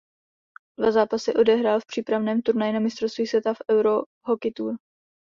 [0.79, 4.75] Dva zápasy odehrál v přípravném turnaji na mistrovství světa v Euro Hockey Tour.